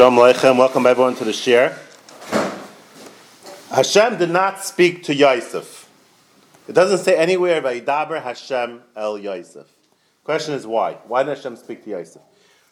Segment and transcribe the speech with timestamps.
[0.00, 1.78] Shalom Aleichem, welcome everyone to the share.
[3.70, 5.90] Hashem did not speak to Yosef.
[6.66, 9.66] It doesn't say anywhere Vayidaber Hashem El Yosef.
[10.24, 10.94] Question is why?
[11.06, 12.22] Why did Hashem speak to Yosef?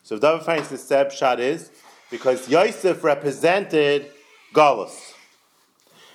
[0.04, 1.70] So if David finds the Seb shot is
[2.10, 4.10] because Yosef represented
[4.54, 5.12] Galus.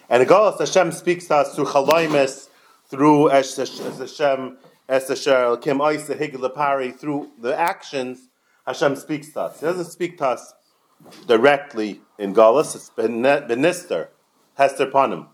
[0.09, 2.49] And Galus Hashem speaks to us through Chaloimes,
[2.87, 4.57] through Hashem,
[4.89, 8.29] Es Asher, Kim Oisa, Higel through the actions
[8.65, 9.59] Hashem speaks to us.
[9.59, 10.53] He doesn't speak to us
[11.27, 14.09] directly in Galus, it's Benister,
[14.55, 15.27] Hester Panim.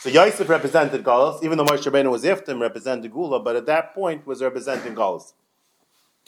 [0.00, 3.66] So Yosef represented Galus, even though Moshe Rabbeinu was after him, represented Gula, but at
[3.66, 5.32] that point was representing Galus.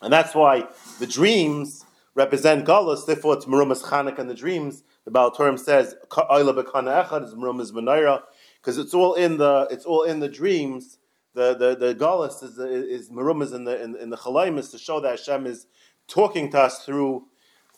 [0.03, 0.67] And that's why
[0.99, 1.85] the dreams
[2.15, 4.83] represent Galus, therefore it's Merumas Chanuk and the dreams.
[5.05, 8.23] The Baal Turim says, Oila Bekana Echad is Merumas Menorah,
[8.61, 10.99] because it's all in the it's all in the dreams.
[11.35, 15.01] The the the Galus is is Merumas in the in, in the Chalayim to show
[15.01, 15.67] that Hashem is
[16.09, 17.27] talking to us through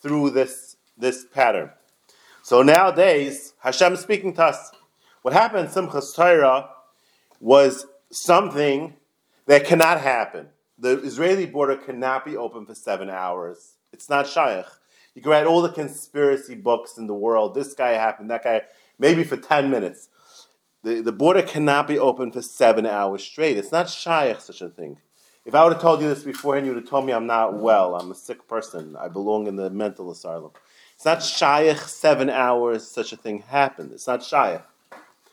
[0.01, 1.71] through this this pattern.
[2.41, 4.71] So nowadays, Hashem is speaking to us.
[5.21, 6.69] What happened in Simchas Torah
[7.39, 8.95] was something
[9.45, 10.47] that cannot happen.
[10.77, 13.75] The Israeli border cannot be open for seven hours.
[13.91, 14.65] It's not shaykh.
[15.15, 17.53] You can write all the conspiracy books in the world.
[17.53, 18.63] This guy happened, that guy,
[18.97, 20.09] maybe for 10 minutes.
[20.83, 23.57] The, the border cannot be open for seven hours straight.
[23.57, 24.97] It's not shaykh, such a thing.
[25.45, 27.59] If I would have told you this beforehand, you would have told me I'm not
[27.59, 27.95] well.
[27.95, 28.95] I'm a sick person.
[28.97, 30.51] I belong in the mental asylum.
[31.03, 33.91] It's not shaykh seven hours such a thing happened.
[33.91, 34.61] It's not shaykh.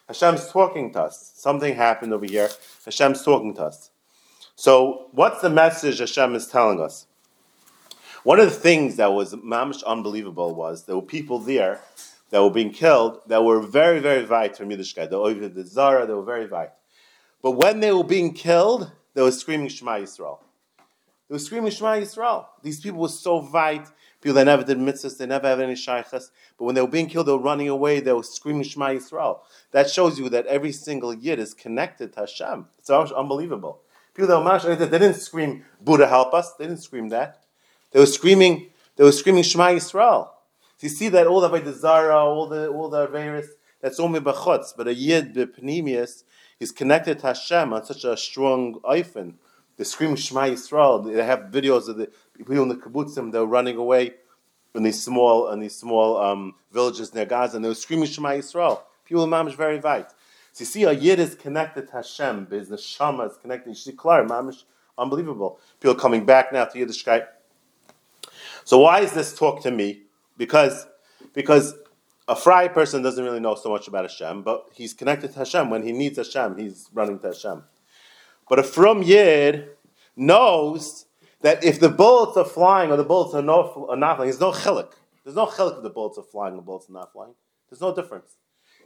[0.08, 1.30] Hashem's talking to us.
[1.36, 2.50] Something happened over here.
[2.84, 3.90] Hashem's talking to us.
[4.56, 7.06] So, what's the message Hashem is telling us?
[8.24, 11.82] One of the things that was mamish unbelievable was there were people there
[12.30, 15.08] that were being killed that were very, very vite from Yiddishkeit.
[15.08, 16.72] They were the Zara, they were very vite.
[17.42, 20.40] But when they were being killed, they were screaming Shema Yisrael.
[21.28, 22.46] They were screaming Shema Yisrael.
[22.60, 23.86] These people were so vite.
[24.20, 26.30] People that never did mitzvahs, they never had any shaykhs.
[26.58, 28.00] But when they were being killed, they were running away.
[28.00, 29.40] They were screaming Shema Yisrael.
[29.70, 32.66] That shows you that every single yid is connected to Hashem.
[32.78, 33.80] It's unbelievable.
[34.14, 36.52] People that were they didn't scream Buddha help us.
[36.54, 37.44] They didn't scream that.
[37.92, 38.70] They were screaming.
[38.96, 40.28] They were screaming Shema Yisrael.
[40.76, 43.48] So you see that all the Zara, all the all the various
[43.80, 46.24] that's only bechutz, but a yid b'pnimius
[46.58, 49.34] is connected to Hashem on such a strong oifen.
[49.80, 51.10] They scream Shema Yisrael.
[51.10, 53.32] They have videos of the people in the kibbutzim.
[53.32, 54.12] They're running away
[54.74, 58.32] in these small in these small um, villages near Gaza, and they were screaming Shema
[58.32, 58.82] Yisrael.
[59.06, 60.06] People in Mamish very right.
[60.52, 62.48] So you see, a yid is connected to Hashem.
[62.50, 63.70] His neshama is connected.
[63.70, 64.64] You see, klar, Mamish,
[64.98, 65.58] unbelievable.
[65.80, 67.28] People coming back now to Yiddishkeit.
[68.64, 70.02] So why is this talk to me?
[70.36, 70.86] Because
[71.32, 71.72] because
[72.28, 75.70] a fry person doesn't really know so much about Hashem, but he's connected to Hashem.
[75.70, 77.62] When he needs Hashem, he's running to Hashem.
[78.50, 79.68] But a from Yid
[80.16, 81.06] knows
[81.40, 84.40] that if the bullets are flying or the bullets are, no, are not flying, there's
[84.40, 84.90] no chilik.
[85.22, 87.34] There's no chilik if the bullets are flying or the bullets are not flying.
[87.70, 88.34] There's no difference.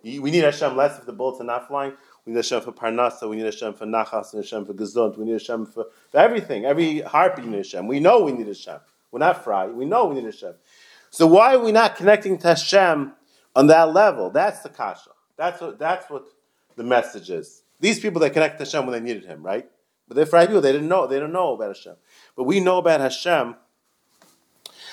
[0.03, 1.95] We need Hashem less if the bullets are not flying.
[2.27, 3.27] We need Hashem for parnasa.
[3.29, 4.35] We need Hashem for nachas.
[4.35, 5.17] We need Hashem for gezunt.
[5.17, 6.67] We need Hashem for, for everything.
[6.67, 7.87] Every heartbeat we need Hashem.
[7.87, 8.81] We know we need Hashem.
[9.13, 9.67] We're not fry.
[9.69, 10.57] We know we need Hashem.
[11.09, 13.15] So why are we not connecting to Hashem
[13.57, 14.29] on that level?
[14.29, 15.11] That's the kasha.
[15.39, 16.27] That's what, that's what
[16.77, 17.64] the message is.
[17.85, 19.69] These people that connect to Hashem when they needed Him, right?
[20.09, 20.63] But they're people.
[20.63, 21.07] They didn't know.
[21.07, 21.97] They don't know about Hashem.
[22.35, 23.57] But we know about Hashem.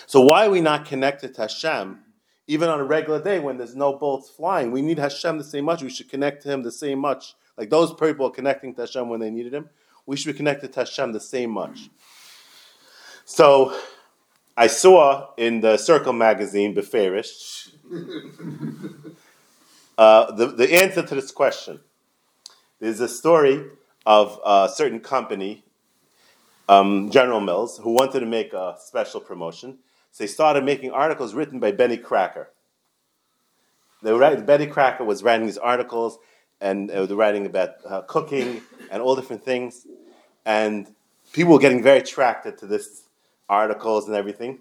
[0.07, 1.99] So why are we not connected to Hashem?
[2.47, 5.63] Even on a regular day when there's no bolts flying, we need Hashem the same
[5.63, 5.81] much.
[5.81, 7.33] We should connect to Him the same much.
[7.55, 9.69] Like those people connecting to Hashem when they needed Him,
[10.05, 11.89] we should be connected to Hashem the same much.
[13.23, 13.73] So
[14.57, 17.73] I saw in the Circle magazine, Beferish,
[19.97, 21.79] uh, the, the answer to this question.
[22.81, 23.63] There's a story
[24.07, 25.63] of a certain company,
[26.67, 29.77] um, General Mills, who wanted to make a special promotion.
[30.11, 32.49] So they started making articles written by Betty Cracker.
[34.01, 36.17] They writing, Betty Cracker was writing these articles,
[36.59, 39.85] and were writing about uh, cooking and all different things.
[40.43, 40.91] And
[41.33, 43.03] people were getting very attracted to this
[43.47, 44.57] articles and everything.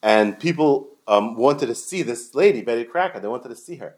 [0.00, 3.18] And people um, wanted to see this lady, Betty Cracker.
[3.18, 3.96] They wanted to see her.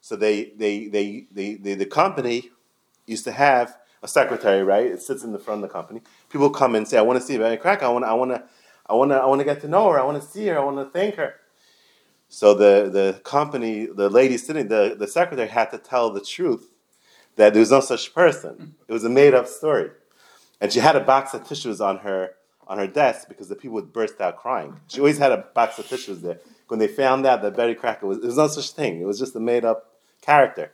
[0.00, 2.52] So they, they, they, they, they, the company
[3.06, 4.86] used to have a secretary, right?
[4.86, 6.02] It sits in the front of the company.
[6.28, 7.84] People come and say, "I want to see Betty Cracker.
[7.84, 8.42] I want, I want to,
[8.86, 10.00] I want to, I want to get to know her.
[10.00, 10.58] I want to see her.
[10.58, 11.34] I want to thank her."
[12.28, 16.72] So the the company, the lady sitting, the, the secretary had to tell the truth
[17.36, 18.54] that there was no such person.
[18.54, 18.70] Mm-hmm.
[18.88, 19.90] It was a made up story,
[20.60, 22.30] and she had a box of tissues on her
[22.66, 24.80] on her desk because the people would burst out crying.
[24.88, 26.38] She always had a box of tissues there.
[26.68, 29.00] When they found out that Betty Cracker was, there was no such thing.
[29.00, 30.72] It was just a made up character.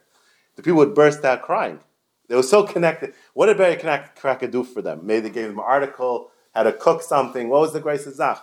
[0.55, 1.81] The people would burst out crying.
[2.29, 3.15] They were so connected.
[3.33, 5.01] What did Barry Cracker do for them?
[5.03, 7.49] Maybe they gave them an article, how to cook something.
[7.49, 8.41] What was the grace of Zach?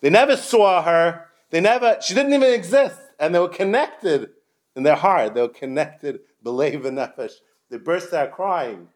[0.00, 3.00] They never saw her They never, she didn't even exist.
[3.18, 4.30] And they were connected
[4.76, 5.34] in their heart.
[5.34, 7.32] They were connected, believe in nefesh.
[7.70, 8.88] They burst out crying,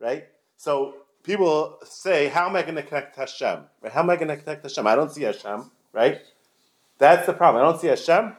[0.00, 0.24] right?
[0.56, 3.64] So people say, how am I going to connect to Hashem?
[3.92, 4.86] How am I going to connect to Hashem?
[4.86, 6.20] I don't see Hashem, right?
[6.98, 7.62] That's the problem.
[7.62, 8.36] I don't see Hashem.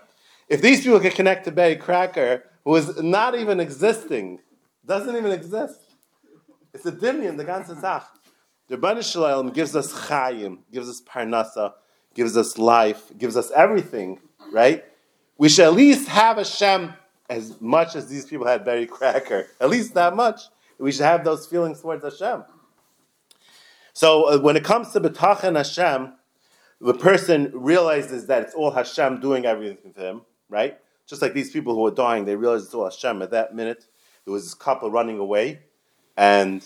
[0.49, 4.39] If these people can connect to Barry Cracker, who is not even existing,
[4.85, 5.79] doesn't even exist,
[6.73, 8.07] it's a dimion, the ganze Sach.
[8.67, 11.73] The Rebbeinu Shalom gives us chayim, gives us parnasa,
[12.13, 14.19] gives us life, gives us everything,
[14.51, 14.85] right?
[15.37, 16.93] We should at least have Hashem
[17.29, 19.47] as much as these people had Betty Cracker.
[19.59, 20.41] At least that much.
[20.77, 22.43] We should have those feelings towards Hashem.
[23.93, 26.13] So uh, when it comes to B'tachan Hashem,
[26.79, 30.79] the person realizes that it's all Hashem doing everything for him, right?
[31.05, 33.21] Just like these people who are dying, they realize it's all Hashem.
[33.21, 33.85] At that minute,
[34.25, 35.61] there was this couple running away,
[36.17, 36.65] and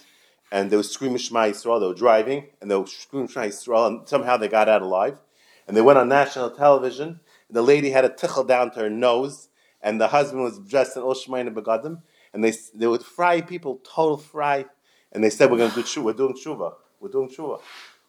[0.52, 1.80] and they were screaming Shema Yisrael.
[1.80, 5.20] They were driving, and they were screaming Shema Yisrael, and somehow they got out alive.
[5.68, 7.20] And they went on national television.
[7.50, 9.50] The lady had a tickle down to her nose,
[9.82, 12.02] and the husband was dressed in Ol Shemayim Begadim,
[12.34, 14.66] and they they would fry people, total fry,
[15.12, 16.04] and they said we're going to do tshuva.
[16.04, 16.74] We're doing tshuva.
[17.00, 17.62] We're doing tshuva.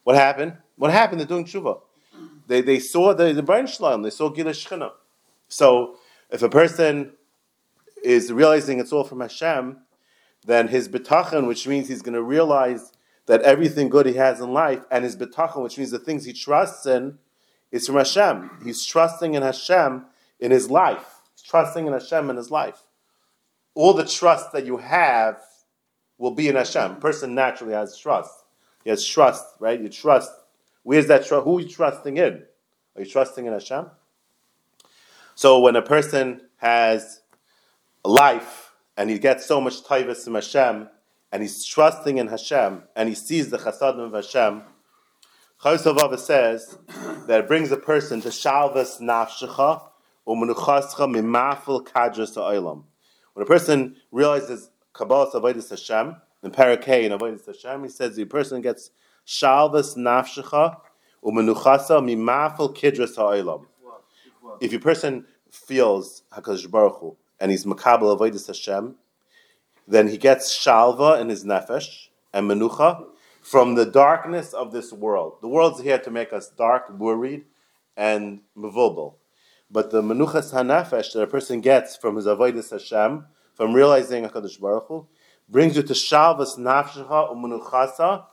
[0.04, 0.58] What happened?
[0.76, 1.20] What happened?
[1.20, 1.80] They're doing tshuva.
[2.46, 4.02] They, they saw the the Baruch Shalom.
[4.02, 4.54] They saw Gila.
[5.48, 5.96] So
[6.30, 7.12] if a person
[8.06, 9.78] is realizing it's all from Hashem,
[10.46, 12.92] then his betachan, which means he's going to realize
[13.26, 16.32] that everything good he has in life, and his betachan, which means the things he
[16.32, 17.18] trusts in,
[17.72, 18.60] is from Hashem.
[18.64, 20.06] He's trusting in Hashem
[20.38, 21.20] in his life.
[21.34, 22.80] He's trusting in Hashem in his life.
[23.74, 25.40] All the trust that you have
[26.16, 26.92] will be in Hashem.
[26.92, 28.32] A person naturally has trust.
[28.84, 29.80] He has trust, right?
[29.80, 30.30] You trust.
[30.84, 31.44] Where's that trust?
[31.44, 32.44] Who are you trusting in?
[32.94, 33.86] Are you trusting in Hashem?
[35.34, 37.20] So when a person has
[38.06, 40.88] life and he gets so much taivas from Hashem
[41.32, 44.62] and he's trusting in Hashem and he sees the chasadim of Hashem,
[45.60, 46.78] Chovos Halevavos says
[47.26, 49.82] that it brings a person to shalvas nafshecha
[50.26, 52.84] umenuchascha mimafil kadras ha'olam.
[53.32, 58.26] When a person realizes Kabbalah Avodah Hashem, in Parakeh in Avodah Hashem, he says the
[58.26, 58.90] person gets
[59.26, 60.76] shalvas nafshecha
[61.24, 63.66] umenuchasa mimafil kidras ha'olam.
[64.60, 68.96] If a person feels Hakadosh Baruch Hu, and he's makabel avodas Hashem,
[69.86, 73.06] then he gets shalva in his nefesh and menucha
[73.40, 75.38] from the darkness of this world.
[75.40, 77.44] The world's here to make us dark, worried,
[77.96, 79.14] and mevulbel.
[79.70, 83.24] But the menuchas hanefesh that a person gets from his avodas Hashem,
[83.54, 85.06] from realizing Hakadosh Baruch Hu,
[85.48, 88.24] brings you to shalvas nafshecha umenuchasa.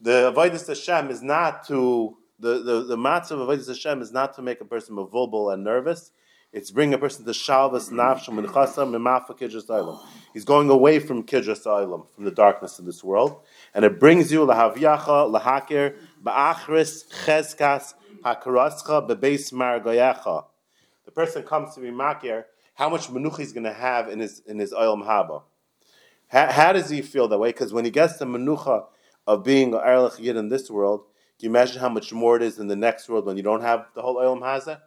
[0.00, 4.34] The avodas Hashem is not to the the the matzah of avodas Hashem is not
[4.34, 6.12] to make a person mevulbel and nervous.
[6.54, 10.00] It's bringing a person to shalvas nafsham and chasam mimafa olam.
[10.32, 13.40] He's going away from olam, from the darkness of this world,
[13.74, 20.44] and it brings you lahavyacha lahakir ba'achris cheskas hakarascha bebeis margoyacha.
[21.04, 22.44] The person comes to be makir.
[22.74, 25.42] How much menucha he's going to have in his in his oil haba?
[26.28, 27.48] How, how, does he feel that way?
[27.48, 28.84] Because when he gets the menucha
[29.26, 31.00] of being erlich yid in this world,
[31.40, 33.62] can you imagine how much more it is in the next world when you don't
[33.62, 34.78] have the whole oil hazah?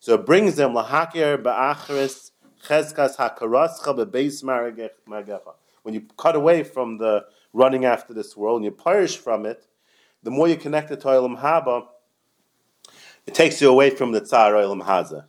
[0.00, 2.30] So it brings them lahakir ba'achris
[2.64, 5.54] cheskas hakarascha bebeis margecha.
[5.82, 9.66] When you cut away from the running after this world and you perish from it,
[10.22, 11.86] the more you connect it to Olam Haba,
[13.26, 15.26] it takes you away from the Tsar Olam Haza.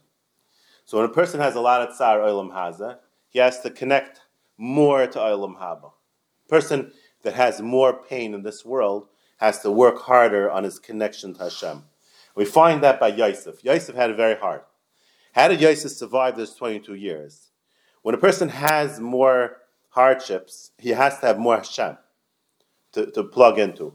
[0.86, 4.22] So when a person has a lot of Tsar Olam Haza, he has to connect
[4.58, 5.92] more to Olam Haba.
[6.48, 6.92] Person
[7.24, 9.08] that has more pain in this world
[9.38, 11.84] has to work harder on his connection to Hashem.
[12.36, 13.64] We find that by Yosef.
[13.64, 14.62] Yosef had it very hard.
[15.34, 17.50] How did Yosef survive those 22 years?
[18.02, 19.58] When a person has more
[19.90, 21.98] hardships, he has to have more Hashem
[22.92, 23.94] to, to plug into.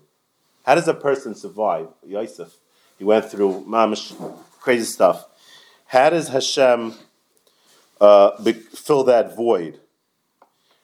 [0.64, 1.88] How does a person survive?
[2.06, 2.56] Yosef,
[2.98, 4.14] he went through mamish,
[4.60, 5.26] crazy stuff.
[5.86, 6.94] How does Hashem
[8.00, 9.80] uh, be, fill that void?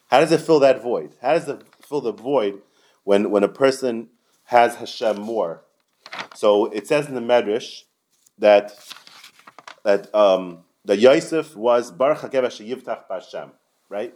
[0.09, 1.13] How does it fill that void?
[1.21, 2.63] How does it fill the void
[3.05, 4.09] when, when a person
[4.45, 5.63] has Hashem more?
[6.35, 7.83] So it says in the Medrash
[8.39, 8.73] that
[9.85, 13.51] that um, Yosef was Baruch Hakevesh Yivtach B'Hashem,
[13.89, 14.15] right?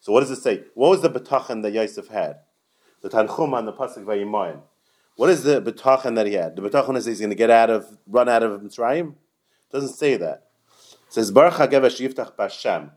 [0.00, 0.64] So what does it say?
[0.74, 2.40] What was the betachan that Yosef had?
[3.02, 4.60] The Tanchum on the pasuk Vayimayim.
[5.16, 6.56] What is the betachan that he had?
[6.56, 9.10] The betachan is he's going to get out of, run out of Mitzrayim.
[9.10, 10.48] It doesn't say that.
[11.06, 12.90] It says Baruch Hakevesh Yivtach B'Hashem.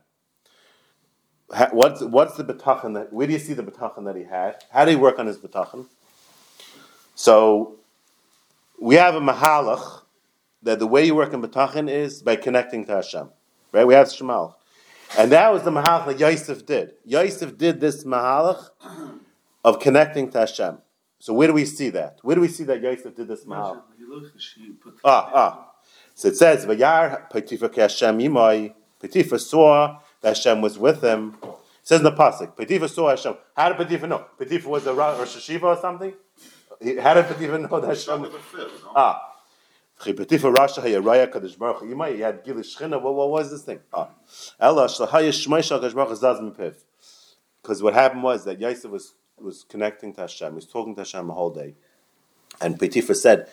[1.72, 3.14] What's what's the betachan that?
[3.14, 4.64] Where do you see the betachan that he had?
[4.72, 5.86] How did he work on his betachan?
[7.14, 7.78] So
[8.80, 10.02] we have a mahalach
[10.64, 13.30] that the way you work in betachin is by connecting to Hashem.
[13.72, 13.86] Right?
[13.86, 14.56] We have shemal,
[15.18, 16.94] and that was the mahalach that Yosef did.
[17.06, 18.70] Yosef did this mahalach
[19.64, 20.78] of connecting to Hashem.
[21.20, 22.20] So where do we see that?
[22.22, 23.82] Where do we see that Yosef did this mahalach?
[25.04, 25.72] Ah, ah.
[26.14, 28.74] So it says, Vayar ke Hashem imai.
[29.00, 31.38] Potiphar saw that Hashem was with him.
[31.44, 31.50] It
[31.84, 33.36] says in the pasuk, Potiphar saw Hashem.
[33.56, 34.26] How did Potiphar know?
[34.38, 36.14] Potiphar was a Rosh Hashiva or something.
[37.02, 38.28] How did Potiphar know that Hashem?
[38.96, 39.34] Ah.
[39.98, 41.88] Potiphar Rasha Hayaraya Kadosh Baruch Hu.
[41.88, 43.02] You he had Gilish Shchina.
[43.02, 43.80] What, what was this thing?
[43.94, 44.10] Ah.
[44.60, 46.76] Ella Shlahaya Shmeisha Kadosh Baruch Hu Zaz Mipiv.
[47.62, 50.52] Because what happened was that Yosef was was connecting to Hashem.
[50.52, 51.76] He was talking to Hashem the whole day,
[52.62, 53.48] and Potiphar said,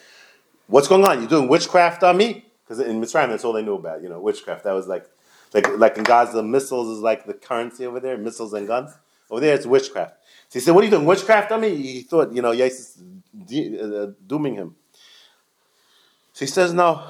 [0.67, 1.21] "What's going on?
[1.21, 4.02] You're doing witchcraft on me?" Because in Mitzrayim, that's all they knew about.
[4.02, 4.64] You know, witchcraft.
[4.64, 5.07] That was like,
[5.52, 8.17] like, like in Gaza, missiles is like the currency over there.
[8.17, 8.93] Missiles and guns.
[9.31, 10.14] Over there, it's witchcraft.
[10.52, 11.06] So he said, "What are you doing?
[11.06, 14.76] Witchcraft on me?" He thought, you know, Yosef uh, dooming him.
[16.35, 17.02] So he says, "No."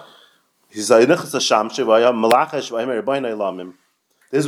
[0.68, 1.34] He says, "This is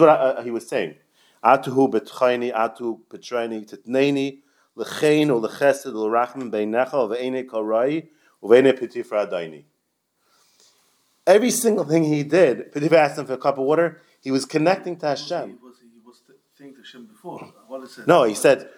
[0.01, 0.95] what I, uh, he was saying.
[1.43, 4.43] Atuhu betchayni, atu petrayni, titneni,
[4.77, 5.93] lechein lechesed
[6.53, 8.07] beinecha ve'ene karai
[8.45, 9.65] uve'ene petifra adaini.
[11.27, 14.45] Every single thing he did, Potiphar asked him for a cup of water, he was
[14.45, 15.49] connecting to Hashem.
[15.49, 16.23] He was, he was
[16.57, 17.53] thinking to Hashem before.
[17.83, 17.99] Is?
[18.07, 18.69] No, he said.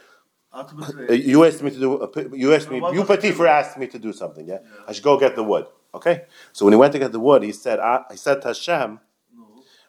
[1.11, 4.13] You asked me to do, uh, you asked me, you Potiphar asked me to do
[4.13, 4.59] something, yeah?
[4.87, 6.25] I should go get the wood, okay?
[6.53, 9.01] So when he went to get the wood, he said, I, he said to Hashem,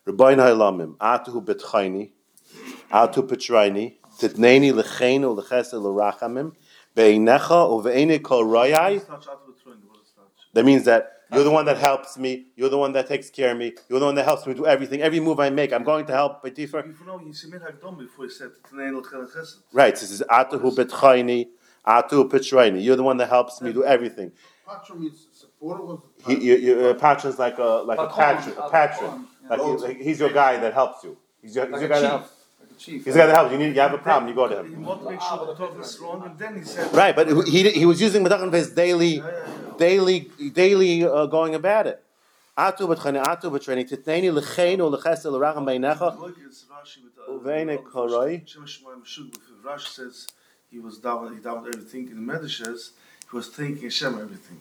[0.05, 2.11] Rabbein ha'elamim, atuhu betchayni,
[2.91, 6.53] atu petrayni, titneni lecheinu lechesed l'rachamim,
[6.95, 8.97] be'inecha uve'ene kol rayai.
[8.97, 9.73] It's not Atu betray.
[9.85, 10.53] What is that?
[10.53, 13.51] That means that you're the one that helps me, you're the one that takes care
[13.51, 15.83] of me, you're the one that helps me do everything, every move I make, I'm
[15.83, 16.79] going to help Potiphar.
[16.81, 19.57] Even though he said Hagdom before he said Tnei L'Chel Chesed.
[19.73, 21.47] Right, This is says, atuhu betchayni,
[21.85, 24.31] atu petrayni, you're the one that helps me do everything.
[24.67, 28.55] Patra means supporter was He, you, you, uh, patron's like a like a Patron, patron,
[28.57, 29.27] a patron.
[29.49, 31.17] patron, Like, he- like he's your guy that helps you.
[31.41, 32.29] He's your, he's your guy that helps.
[32.77, 33.03] Chief.
[33.05, 33.51] He's the guy that helps.
[33.51, 34.83] You need you have a problem, you go to him.
[34.83, 37.69] wanted to make sure the talk is wrong, and then he said, Right, but he
[37.71, 39.21] he was using medachin for his daily
[39.77, 42.03] daily daily uh, going about it.
[42.57, 46.19] Atu b'tchani, atu b'treni, titneni l'cheinu l'chesed l'racham beinecha.
[46.19, 48.47] Look, it's Rashi with the- Uveine koroi.
[48.47, 50.27] Shem Shemaim Shug, if Rashi says
[50.71, 52.91] he was down, he down everything in the Medishes,
[53.29, 54.59] he was thinking Hashem everything.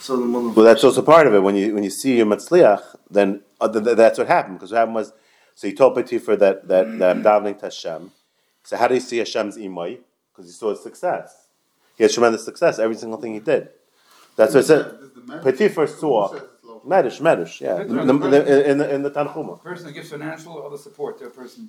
[0.00, 1.40] So the Well, that's also part of it.
[1.40, 4.56] When you when you see your matzliach, then uh, th- th- that's what happened.
[4.58, 5.12] Because what happened was,
[5.60, 8.12] so he told Potiphar that that, that I'm davening to Hashem.
[8.62, 9.98] So how did you see Hashem's imay?
[10.32, 11.48] Because he saw his success.
[11.98, 12.78] He had tremendous success.
[12.78, 13.68] Every single thing he did.
[14.36, 14.86] That's what it said.
[14.86, 15.42] This is.
[15.42, 16.48] Potiphar saw Who says?
[16.86, 19.62] Medish, Medish, yeah, in the, in the, in the, in the Tanchuma.
[19.62, 21.68] person that gives financial or other support to a person.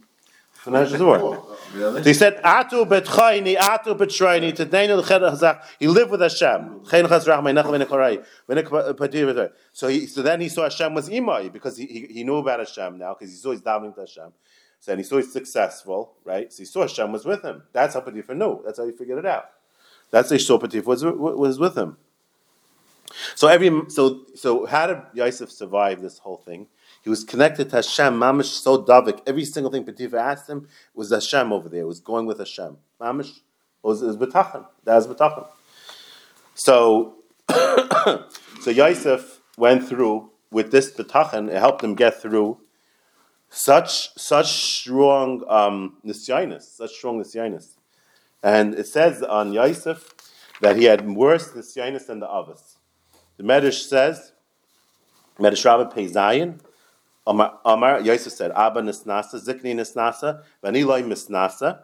[0.62, 1.60] Financial support.
[1.74, 5.63] So he said, Atu betchayni, Atu betrayni, tedneinu l'ched hazach.
[5.80, 6.86] He lived with Hashem.
[6.88, 9.36] Chen chaz rach meinach v'nechorai, v'nek patir.
[9.36, 12.36] Uh, so he, so then he saw Hashem was imai because he, he, he knew
[12.36, 14.32] about Hashem now because he saw he's davening to Hashem.
[14.80, 16.53] So and he saw he's successful, right?
[16.53, 17.63] So he saw Hashem was with him.
[17.74, 18.62] That's how Potiphar knew.
[18.63, 19.46] That's how he figured it out.
[20.12, 21.98] That's how he saw Potiphar was, was with him.
[23.34, 26.68] So every so so how did Yosef survive this whole thing?
[27.03, 29.22] He was connected to Hashem, Mamish so davik.
[29.25, 31.81] Every single thing Potiphar asked him was Hashem over there.
[31.81, 32.77] It was going with Hashem.
[33.00, 33.39] Mamish
[33.81, 34.65] was is betachan.
[34.84, 35.48] That was betachan.
[36.53, 37.15] So
[38.62, 41.50] so Yosef went through with this betachan.
[41.50, 42.60] It helped him get through
[43.50, 47.77] such such strong um, nisyanis, such strong nisyanis.
[48.43, 50.13] And it says on Yosef
[50.62, 52.77] that he had worse nisyanis than the others.
[53.38, 54.34] The Medrash says,
[55.39, 56.60] Medrash Rabbah Pei Zayin,
[57.25, 61.83] Amar, Yosef said, Abba nisnasa, zikni nisnasa, vani loy misnasa,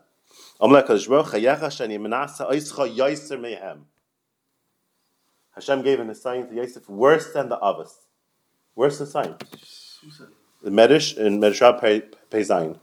[0.60, 3.82] Amar HaKadosh Baruch Hayecha shani menasa, oischa yoiser mehem.
[5.54, 7.96] Hashem gave an assignment to Yosef worse than the others.
[8.76, 9.36] Worse than sign.
[10.64, 12.80] The Medrash in Medrash Pei Zayin.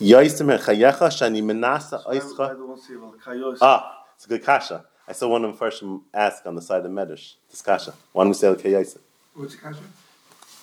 [0.00, 2.56] Yoiser chayecha shani menasa, oischa.
[2.56, 3.58] don't say, well, Kayos.
[3.60, 4.86] Ah, it's a good kasha.
[5.06, 5.82] I saw one of them first
[6.14, 7.34] ask on the side of the Medrash.
[7.50, 7.92] This kasha.
[8.12, 9.02] Why don't we say Yosef?
[9.34, 9.84] What's the question?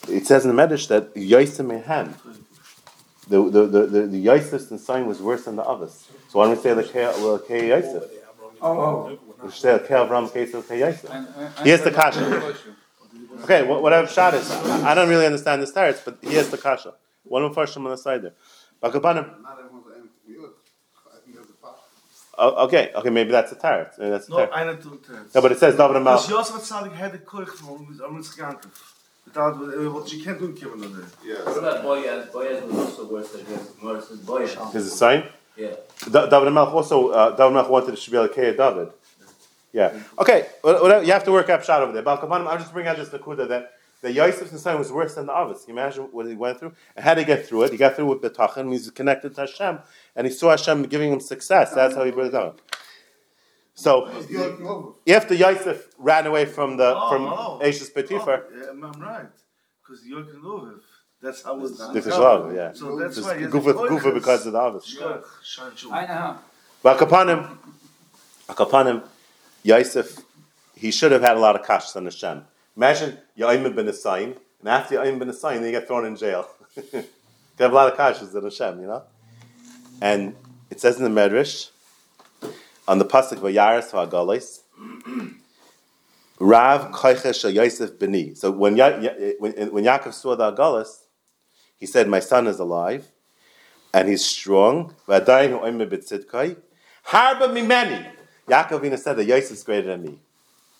[0.08, 2.13] It says in the Medrash that Yosef Mehan,
[3.27, 6.08] the the the the, the Yosef's and sign was worse than the others.
[6.29, 6.84] So why don't we say the
[7.48, 8.03] Kei Yosef?
[8.62, 9.20] Oh, oh.
[9.44, 11.10] We should say the Kei Avram Kei Kei Yosef.
[11.12, 12.56] And, and, Here's the kasha.
[13.44, 14.50] Okay, wha- whatever shot is.
[14.51, 16.94] I don't really understand the stars, but here's the kasha.
[17.24, 18.34] One of them first on the side there.
[18.82, 19.41] Bakabanim.
[19.41, 20.50] Not everyone's an enemy to you.
[21.08, 21.79] I think that's a Patra.
[22.38, 23.89] Oh, okay, okay, maybe that's a tarot.
[23.98, 24.51] Maybe that's a No, tarot.
[24.53, 25.36] einer tut es.
[25.36, 26.44] No, but it says David Als Amal.
[26.44, 28.29] Josef Tzadik had the koich from Armin's
[29.34, 29.60] Gankev.
[29.60, 31.06] Without what you can't do, Kevin, on there.
[31.26, 31.46] Yes.
[31.46, 32.32] What about Boyaz?
[32.32, 34.76] Boyaz was also worse than his worse than Boyaz.
[34.76, 35.24] Is it same?
[35.58, 35.76] Yeah.
[36.12, 38.90] Da- David Melch also, uh, David Melch wanted it to be like Kei David.
[39.74, 40.00] Yeah.
[40.18, 42.02] Okay, wha- whatever, you have to work up shot over there.
[42.02, 45.34] But I'll just bring out this Nakuda that the Yosef's son was worse than the
[45.34, 45.66] others.
[45.66, 46.74] Can you imagine what he went through?
[46.96, 47.72] And how did he get through it?
[47.72, 49.80] He got through with the Betachan, he's connected to Hashem,
[50.16, 51.74] and he saw Hashem giving him success.
[51.74, 52.54] That's how he brought it down.
[53.80, 54.92] So York Nova.
[55.08, 57.62] after Yosef ran away from the Oh, from oh.
[57.64, 59.28] Ashes Petifer, Oh, yeah, I'm right.
[59.82, 60.82] Because York Noviv.
[61.22, 62.74] That's how it's the Kishlav, yeah.
[62.74, 64.86] So that's Just why he has Gufa, a Gufa because of the Avis.
[64.86, 65.94] Shkoch, Shan Shul.
[65.94, 66.38] I know.
[66.84, 67.58] But Kapanim,
[68.50, 69.04] Kapanim,
[69.64, 70.20] Yosef,
[70.76, 72.46] he should have had a lot of kashas on Hashem.
[72.76, 76.48] Imagine Yaim ben Asayin, and after Yaim ben Asayin, you get thrown in jail.
[76.76, 77.04] you
[77.60, 79.04] have a lot of kashas on Hashem, you know?
[80.02, 80.36] And
[80.70, 81.70] it says in the Medrash,
[82.89, 84.62] on the pasuk Vayaris Ha'galis,
[86.39, 88.34] Rav Koichesh Yosef Beni.
[88.34, 89.00] So when, ya-
[89.38, 91.03] when, when Yaakov saw the Agalis,
[91.77, 93.12] he said, My son is alive,
[93.93, 94.96] and he's strong.
[95.08, 95.27] Harba
[97.05, 98.12] mimeni.
[98.50, 100.19] Yaakov Avinu said that Yosef is greater than me.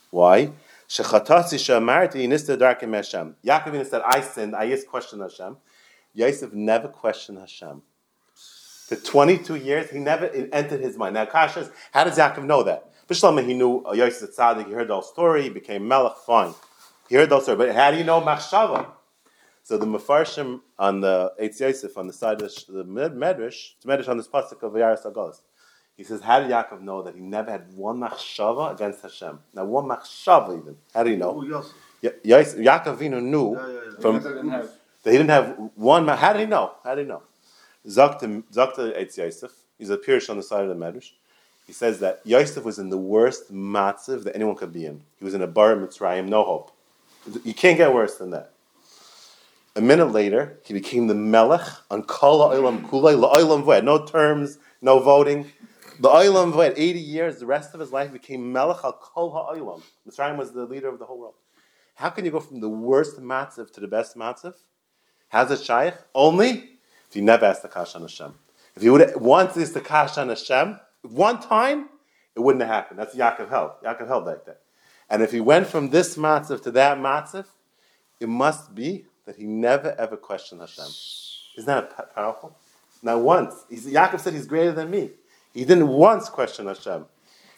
[0.10, 0.52] Why?
[0.88, 3.36] Shechatasi she'amarti nista darkim Hashem.
[3.46, 5.58] Yaakov Avinu said, I sinned, I just questioned Hashem.
[6.16, 7.84] Yosef never questioned Hashem.
[8.90, 11.14] For 22 years, he never it entered his mind.
[11.14, 12.90] Now, Kasha how does Yaakov know that?
[13.08, 16.56] Bishlam, he knew uh, Yosef Tzaddik, he heard the whole story, he became Melech, fine.
[17.08, 18.88] He heard the whole story, but how do you know Machshava?
[19.62, 23.74] So the Mefarshim on the Eitz Yosef, on the side of the, the Med- Medrash,
[23.78, 25.42] it's Medrash on this pasuk of Yaris Agalis.
[25.96, 29.38] He says, how did Yaakov know that he never had one Machshava against Hashem?
[29.54, 30.78] Now, one Machshava even.
[30.96, 31.36] How do you know?
[31.38, 31.74] Oh, Yosef.
[32.02, 34.00] Ya- Yos- Yaakov Avinu knew Yeah, yeah, yeah.
[34.00, 34.68] from Because I
[35.04, 36.06] that he didn't have one.
[36.06, 36.74] ma- How did he know?
[36.84, 37.22] How did he know?
[37.90, 39.52] Zakta Eitz Yosef.
[39.78, 41.12] He's a Pirish on the side of the Medrash.
[41.66, 45.02] He says that Yosef was in the worst matzav that anyone could be in.
[45.18, 46.72] He was in a bar Mitzrayim, no hope.
[47.44, 48.54] You can't get worse than that.
[49.76, 53.84] A minute later, he became the melech on Kol Olam Kulei La'olam V'ed.
[53.84, 55.52] No terms, no voting.
[56.00, 59.82] The Olam V'ed, 80 years, the rest of his life became melech al Kol Ha'olam.
[60.08, 61.36] Mitzrayim was the leader of the whole world.
[61.96, 64.56] How can you go from the worst matzav to the best matzav?
[65.28, 65.94] How's it shaykh?
[66.16, 66.79] Only
[67.10, 68.34] if you never asked the kash on Hashem.
[68.76, 71.90] If you would once asked the kash on Hashem, one time,
[72.36, 73.00] it wouldn't have happened.
[73.00, 73.72] That's Yaakov held.
[73.84, 74.62] Yaakov held like that.
[75.10, 77.46] And if he went from this matzav to that matzav,
[78.20, 80.86] it must be that he never ever questioned Hashem.
[81.58, 82.56] Isn't that powerful?
[83.02, 85.12] Now once, he's, Yaakov said he's greater than me.
[85.54, 87.06] He didn't once question Hashem.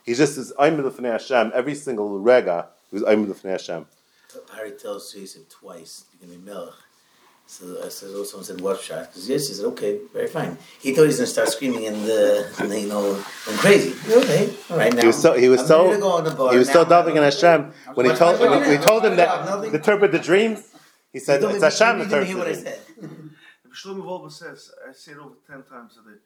[0.06, 2.70] He just is Aimid Lefnei Hashem every single rega.
[2.90, 3.86] He was Aimid Lefnei Hashem.
[4.56, 6.74] Harry tells Yosef twice, you're going to be Melech.
[7.52, 9.10] So I said, oh, someone said, what shot?
[9.10, 10.58] Because yes, he said, okay, very fine.
[10.80, 13.14] He thought he was going to start screaming and, uh, and you know,
[13.50, 13.94] and crazy.
[14.10, 15.02] Okay, all right, now.
[15.02, 16.54] He was so he was I'm so ready to go on the bar.
[16.54, 19.66] he was Now so davening in Hashem when he told when we told him that
[19.66, 20.64] interpret the dreams.
[21.12, 22.80] He said don't it's Hashem even hear what I interprets said.
[23.74, 26.20] Shlomo Wolbe says, I say it over 10 times a day.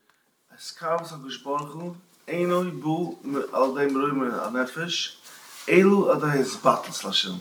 [0.54, 1.96] Es kam sa gesprochen,
[2.28, 5.16] Einoi bu me al dem ruime a nefesh,
[5.66, 7.40] Elu adai battles Lashem.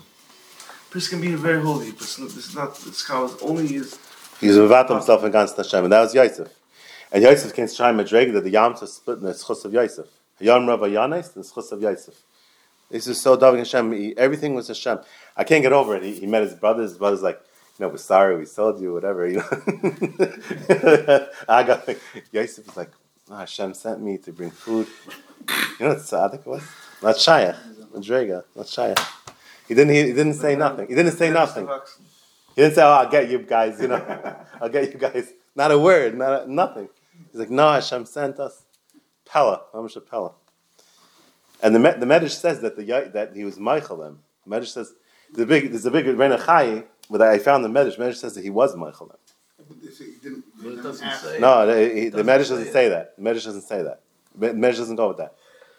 [0.95, 3.99] This can be very holy, but it's not, not, how it's only is,
[4.41, 6.49] He was mevat himself against Hashem, and that was Yosef.
[7.11, 9.73] And Yosef came to Shai Madreg that the Yam to split in the schus of
[9.73, 10.07] Yosef.
[10.39, 12.15] Yom Rav Yanis and schus of Yosef.
[12.91, 13.91] This is so davening Hashem.
[13.91, 15.01] He, everything was Hashem.
[15.37, 16.05] I can't get over it.
[16.05, 16.91] He, he met his brothers.
[16.91, 17.41] His brothers like,
[17.77, 19.29] you know, we're sorry, we sold you, whatever.
[19.29, 19.49] You know.
[21.49, 22.93] I got like, Yosef was like,
[23.33, 24.87] oh, Hashem sent me to bring food.
[25.81, 26.63] You know what tzaddik was?
[27.03, 27.57] Not Shaya,
[27.93, 29.24] Madrega, not Shaya.
[29.69, 29.95] He didn't.
[29.95, 30.89] He, he didn't say nothing.
[30.89, 31.69] He didn't say nothing.
[32.55, 34.37] He didn't say, "Oh, I'll get you guys," you know.
[34.61, 35.33] I'll get you guys.
[35.57, 36.89] Not a word, not a, nothing.
[37.31, 38.65] He's like, "No, Hashem sent us."
[39.25, 40.33] Pella, Mamash Pella.
[41.63, 44.21] And the Me- the Medrash says that the Yai- that he was Michael them.
[44.47, 44.95] The Medrash says
[45.33, 47.97] the big there's a big Reina Chai, but I found the Medrash.
[47.97, 49.17] Medrash says that he was Michael them.
[49.67, 50.45] But they say he didn't.
[50.63, 51.39] But it doesn't say.
[51.41, 53.17] No, the, he, doesn't Medrash say doesn't say that.
[53.17, 54.01] The Medrash doesn't say that.
[54.37, 55.35] The Medrash doesn't go with that.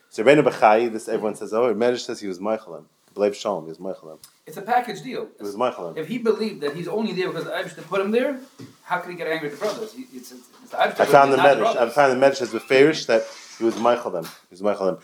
[0.10, 2.76] So Rabbeinu Bechai, this everyone says, oh, the Medrash says he was Michael
[3.16, 4.20] Believe Shalom, was Michael.
[4.46, 5.30] It's a package deal.
[5.38, 5.94] He was Michael.
[5.98, 8.40] If he believed that he's only there because Abishta put him there,
[8.84, 9.94] how could he get angry at the brothers?
[9.94, 11.78] He, it's, it's, it's the I found the Medrash.
[11.78, 13.24] I found the Medrash as Beferish that
[13.58, 14.26] he was Michael them.
[14.26, 15.00] He was Michael.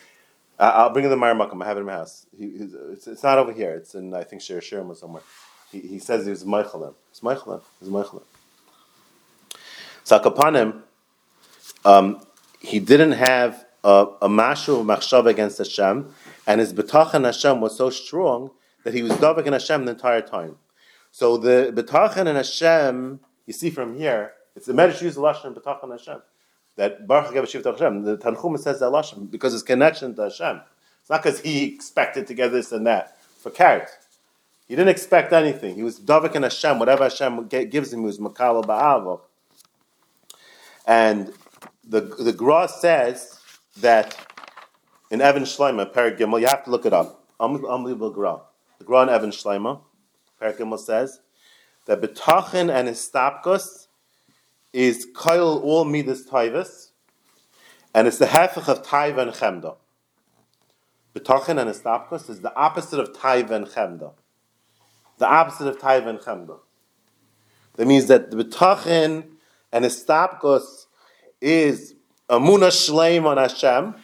[0.60, 1.64] I- I'll bring in the Meyer Makam.
[1.64, 2.26] I have it in my house.
[2.38, 3.72] He, he's, it's, it's not over here.
[3.72, 5.24] It's in I think Shir Shirim or somewhere.
[5.72, 6.96] He, he says he was Michael them.
[7.12, 7.62] He's Michael them.
[7.80, 8.28] He's Michael them.
[10.04, 10.82] So Akapanim,
[11.86, 12.22] um,
[12.60, 16.14] he didn't have a, a mashu of machshav against Hashem,
[16.48, 18.52] and his betachan Hashem was so strong
[18.84, 20.58] that he was davik in Hashem the entire time.
[21.12, 25.92] So the betachan in Hashem, you see from here, it's the Medrash uses lashon betachan
[25.92, 26.22] Hashem.
[26.78, 28.04] That Baruch Hashem.
[28.04, 30.62] The Tanchuma says that lashon because his connection to Hashem.
[31.02, 33.90] It's not because he expected to get this and that for carrot.
[34.68, 35.76] He didn't expect anything.
[35.76, 36.80] He was davik in Hashem.
[36.80, 39.22] Whatever Hashem gives him, he was makal ba'avo.
[40.88, 41.34] And
[41.88, 43.40] the the Gra says
[43.82, 44.31] that
[45.12, 47.24] in Even Shleimah, Perik Gimel, you have to look it up.
[47.40, 48.42] Unbe- Unbelievable Gra.
[48.80, 49.82] The Gra in Even Shleimah,
[50.42, 51.20] Perik Gimel says
[51.86, 53.88] that betachin and istapkus
[54.74, 56.88] is koil all midas taivas,
[57.94, 59.76] and it's the half of taiva and chemda.
[61.14, 64.14] Betachin and Estapkos is the opposite of Taiva and Chemda.
[65.18, 66.60] The opposite of Taiva and Chemda.
[67.76, 69.32] That means that the Betachin
[69.72, 70.86] and Estapkos
[71.42, 71.96] is
[72.30, 73.96] Amuna Shleim on Hashem,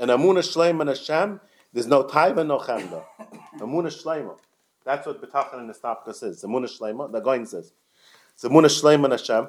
[0.00, 1.40] and Amuna Shleim on Hashem,
[1.72, 3.04] there's no Taiva, no Chemda.
[3.58, 4.36] Amuna Shleima.
[4.84, 6.42] That's what Betachin and Estapkos is.
[6.42, 7.72] Amuna Shleima, the Gaon says.
[8.34, 9.48] It's Amuna Shleim on Hashem,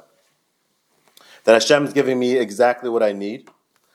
[1.46, 3.50] that Hashem is giving me exactly what I need,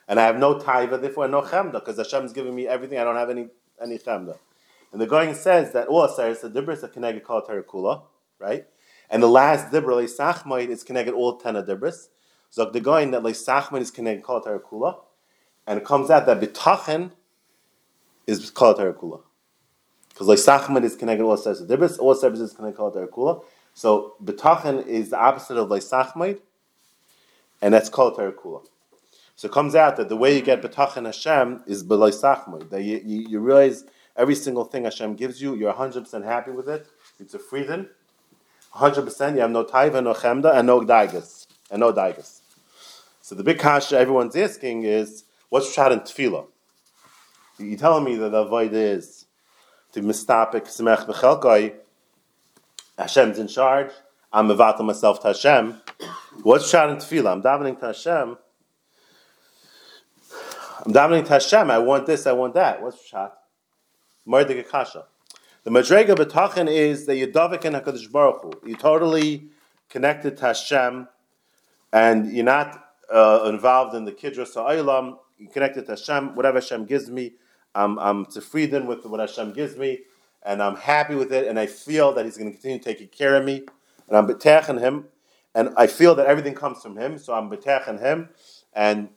[0.08, 3.04] and I have no Taiva, therefore no Chemda, because Hashem is giving me everything, I
[3.04, 3.48] don't have any,
[3.80, 4.38] any Chemda.
[4.92, 8.02] And the going says that all Aseres, the Dibris, a Keneged Kol Terakula,
[8.38, 8.66] right?
[9.10, 12.08] And the last Dibra, Leisachmaid, is Keneged all ten of Dibris.
[12.48, 15.00] So the going that Leisachmaid is connected Kol Terakula,
[15.66, 17.12] and it comes out that B'tachen
[18.26, 19.22] is Kol Terakula.
[20.08, 23.44] Because Leisachmaid is Keneged all of Dibris, all is Keneged Kol Terakula.
[23.74, 26.40] So B'tachen is the opposite of Leisachmaid,
[27.60, 28.64] and that's Kol Terakula.
[29.34, 32.70] So it comes out that the way you get B'tachan Hashem is B'loi Sachmai.
[32.70, 33.84] That you, you, you realize
[34.16, 36.86] every single thing Hashem gives you, you're 100% happy with it.
[37.20, 37.88] It's a freedom.
[38.74, 41.46] 100%, you have no taiva, no chemda, and no daigas.
[41.70, 42.40] And no daigas.
[43.20, 46.46] So the big kasha everyone's asking is, what's Pshat in Tefillah?
[47.58, 49.26] You're telling me that the avoid is
[49.92, 51.74] to mistapik semech b'chelkoi,
[52.98, 53.90] Hashem's in charge,
[54.32, 55.80] I'm mevatel myself to Hashem.
[56.42, 57.32] What's Pshat in Tefillah?
[57.32, 58.38] I'm davening to Hashem.
[60.86, 61.68] I'm davening to Hashem.
[61.68, 62.28] I want this.
[62.28, 62.80] I want that.
[62.80, 63.32] What's pshat?
[64.24, 65.06] Mordecai kasha.
[65.64, 68.68] The madrega b'tachin is that you're in Hakadosh Baruch Hu.
[68.68, 69.48] You're totally
[69.88, 71.08] connected to Hashem,
[71.92, 75.18] and you're not uh, involved in the kidros ha'olam.
[75.52, 76.34] Connected to Hashem.
[76.34, 77.34] Whatever Hashem gives me,
[77.74, 80.00] I'm I'm freedom with what Hashem gives me,
[80.42, 81.46] and I'm happy with it.
[81.46, 83.66] And I feel that He's going to continue taking care of me,
[84.08, 85.04] and I'm betech Him,
[85.54, 87.18] and I feel that everything comes from Him.
[87.18, 88.30] So I'm betech Him,
[88.72, 89.10] and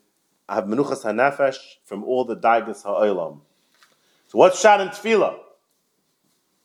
[0.50, 3.42] I have menuchas hanefesh from all the daigas ha'olam.
[4.28, 5.38] So what's shot in tefillah?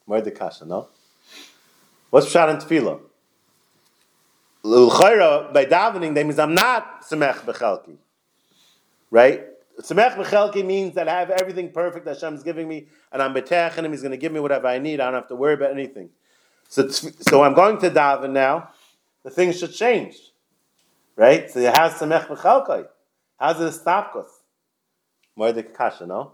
[0.07, 0.89] Where'd the kasha, no?
[2.11, 3.01] What's shot in tefillah?
[4.65, 7.99] L'chayra, by davening, that means I'm not semech bechelki.
[9.15, 9.47] Right?
[9.81, 13.75] Semech bechelki means that I have everything perfect that Hashem's giving me, and I'm betech
[13.75, 14.99] him, He's going to give me whatever I need.
[14.99, 16.11] I don't have to worry about anything.
[16.69, 18.71] So, so I'm going to daven now.
[19.23, 20.17] The things should change.
[21.15, 21.49] Right?
[21.49, 22.89] So you have semech bechelki.
[23.39, 24.27] How's it a stopkos?
[25.37, 26.33] More the kasha, no?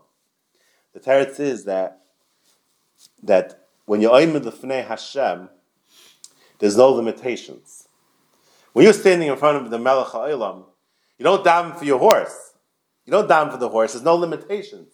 [0.94, 2.00] The teretz is that
[3.22, 5.50] that when you're oimid l'fnei Hashem,
[6.58, 7.88] there's no limitations.
[8.72, 10.64] When you're standing in front of the Melech HaOlam,
[11.18, 12.49] you don't daven for your horse.
[13.10, 13.94] You don't daven for the horse.
[13.94, 14.92] There's no limitations.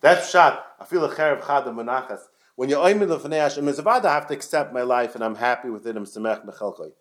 [0.00, 0.64] That's shot.
[0.78, 2.20] I feel a cherev chadam menachas.
[2.54, 5.84] When you're oimid l'fnei Hashem, I have to accept my life and I'm happy with
[5.84, 5.96] it.
[5.96, 6.92] I'm semech bechelkoi.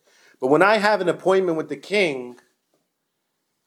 [0.41, 2.37] But when I have an appointment with the king,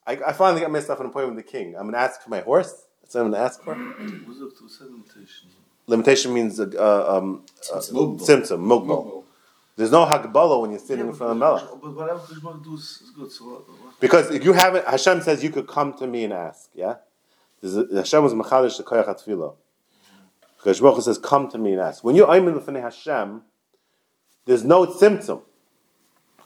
[0.05, 1.73] I, I finally got myself an appointment with the king.
[1.77, 2.83] I'm going to ask for my horse.
[3.01, 3.75] That's what I'm going to ask for.
[3.75, 5.49] What's up to say limitation?
[5.87, 9.22] Limitation means uh, uh, um, uh, symptom, mugbal.
[9.75, 11.63] There's no hagbala when you're sitting in front of Melech.
[11.81, 13.31] But whatever Kishmak do is, good.
[13.31, 13.65] So?
[13.99, 16.69] Because if you haven't, Hashem says you could come to me and ask.
[16.75, 16.95] Yeah,
[17.59, 19.55] There's a, Hashem was machadish the koyach atfilo.
[19.55, 20.25] Mm-hmm.
[20.57, 23.41] Because Baruch says, "Come to me and ask." When you're aimin l'fnei Hashem,
[24.45, 25.41] there's no symptom.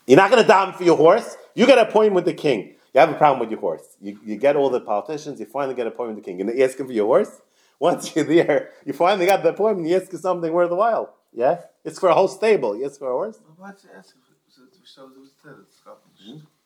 [0.05, 1.35] You're not going to daven for your horse.
[1.53, 2.75] You get an appointment with the king.
[2.93, 3.97] You have a problem with your horse.
[3.99, 5.39] You, you get all the politicians.
[5.39, 6.41] You finally get an appointment with the king.
[6.41, 7.41] And you ask him for your horse.
[7.79, 9.89] Once you're there, you finally got the appointment.
[9.89, 11.16] You ask for something worth the while.
[11.37, 12.81] Yeah, it's for a whole stable.
[12.83, 13.39] Ask for a horse.
[13.57, 15.53] Why'd you ask if it was it was dead?
[15.67, 15.99] It's got-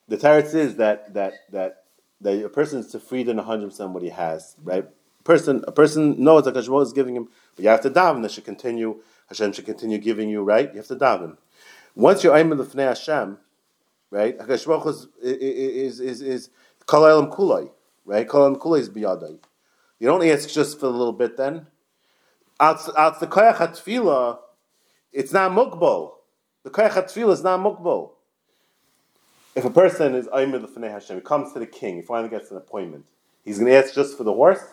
[0.07, 1.83] The teretz is that that that
[2.21, 4.69] that a person is to freed in hundred percent what he has, mm-hmm.
[4.69, 4.85] right?
[5.25, 8.21] Person a person knows that Hashem is giving him, but you have to daven.
[8.21, 9.01] That should continue.
[9.27, 10.69] Hashem should continue giving you, right?
[10.71, 11.35] You have to daven.
[11.93, 13.39] Once you're aimed l'fnei Hashem,
[14.09, 14.41] right?
[14.41, 16.49] Hu is is is is
[16.85, 17.69] kol elam kulai,
[18.05, 18.25] right?
[18.25, 19.37] Kol elam kulai is biyadai.
[19.99, 21.35] You don't ask just for a little bit.
[21.35, 21.67] Then
[22.57, 23.57] out the koyach
[25.11, 26.13] it's not mukbal.
[26.63, 28.11] The koyach hatfila is not mukbal.
[29.55, 32.51] If a person is Aymer L'Fnei Hashem, he comes to the king, he finally gets
[32.51, 33.05] an appointment.
[33.43, 34.63] He's going to ask just for the horse.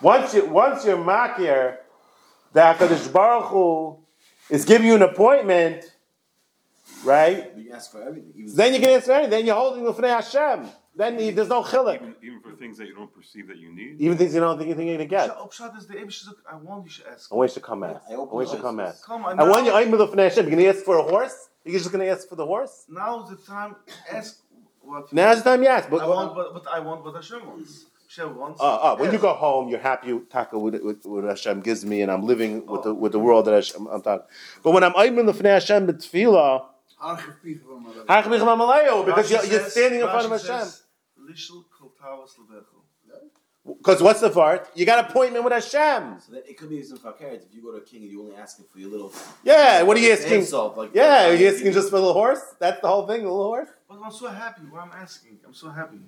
[0.00, 1.78] Once you once you're makir,
[2.52, 3.98] that Hakadosh Baruch Hu
[4.50, 5.84] is giving you an appointment,
[7.04, 7.52] right?
[7.56, 8.32] You ask for everything.
[8.54, 9.30] Then you can ask for anything.
[9.30, 10.68] Then you're holding L'Fnei Hashem.
[10.96, 11.96] Then he, there's no chiluk.
[11.96, 14.00] Even, even for things that you don't perceive that you need.
[14.00, 15.28] Even things you don't think you're going to get.
[15.30, 17.30] Upshot is the Abish is I want you should ask.
[17.30, 18.00] I want you to come ask.
[18.08, 19.04] I I want you to come ask.
[19.04, 19.38] Come on.
[19.38, 21.48] And when now- you're Aymer L'Fnei Hashem, you're going to ask for a horse?
[21.64, 22.84] You're just going to ask for the horse?
[22.88, 23.76] Now's the time.
[24.10, 24.40] Ask
[24.80, 25.12] what.
[25.12, 25.86] you Now's the time, yes.
[25.90, 27.86] But, I want, but, but I want what Hashem wants.
[28.08, 28.60] Hashem wants.
[28.60, 32.00] Uh, uh, when you go home, you're happy taka with, with what Hashem gives me,
[32.02, 34.26] and I'm living with the with the world that Hashem, I'm talking.
[34.62, 36.64] But when I'm aymin l'fnei Hashem b'tefillah,
[37.02, 38.06] Archivpief van mijn leven.
[38.08, 40.85] hach mich mamalayo, because Rashi you're, you're standing in front of Rashi Hashem.
[41.34, 42.82] Says, kol tavas lebecho.
[43.66, 44.68] Because what's the vart?
[44.76, 46.20] You got appointment with Hashem.
[46.20, 48.22] So that it could be some fakert if you go to a king and you
[48.22, 49.12] only asking for your little
[49.42, 50.34] Yeah, what are you asking?
[50.40, 52.40] insult, like Yeah, are you asking just for a little horse?
[52.60, 53.68] That's the whole thing, a little horse?
[53.88, 54.62] But I'm so happy.
[54.70, 55.38] Why I'm asking?
[55.44, 55.98] I'm so happy.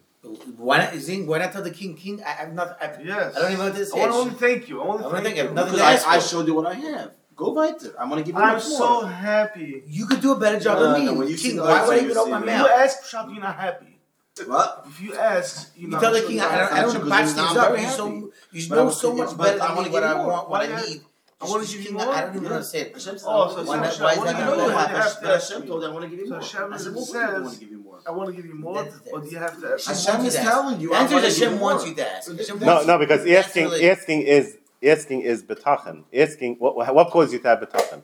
[0.56, 3.36] Why not, Zing, why not tell the king, king, I, I'm not, I, Yes.
[3.36, 4.80] I don't even know what this I want to only thank you.
[4.82, 5.42] I want to thank thank you.
[5.44, 5.50] you.
[5.52, 7.12] Nothing because to ask I, I showed you what I have.
[7.34, 7.94] Go weiter.
[7.98, 8.64] I'm gonna give you a horse.
[8.66, 9.10] I'm so more.
[9.10, 9.82] happy.
[9.86, 11.04] You could do a better job No, than uh, me.
[11.06, 12.42] no, when you king, why would I on even open my CV.
[12.48, 13.97] If you ask, Pshat, you're not happy.
[14.46, 14.84] What?
[14.88, 17.36] If you ask, you're You not tell the king, I, I, I don't Because patch
[17.36, 17.68] now things I'm up.
[17.70, 18.26] very You, so, happy.
[18.52, 20.16] you know I'm so much but better I than wanna me what give I you
[20.18, 20.26] more.
[20.32, 21.00] want, what Why I you- need.
[21.40, 22.08] I want to give you king, more.
[22.12, 22.50] I don't even Yeah.
[22.56, 22.86] understand.
[22.94, 23.92] Hashem said, Oh, so why Hashem not?
[23.94, 24.56] said, Why is that do you not know?
[24.64, 24.96] what You happened?
[24.98, 26.40] have to But Hashem told you I want to give you So more.
[26.40, 27.98] Hashem I says- I want to give you more.
[28.06, 29.86] I want to give you more, That's- or do you have to ask?
[29.86, 32.60] Hashem Hashem is telling you, answer is wanna give Hashem wants you to ask.
[32.60, 36.04] No, no, because asking, asking is asking is betachan.
[36.12, 38.02] Asking what what causes you to have betachan?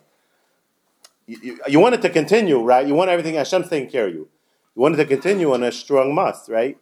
[1.27, 2.87] You, you, you want it to continue, right?
[2.87, 4.29] You want everything Hashem's taking care of you.
[4.75, 6.77] You want it to continue on a strong must, right?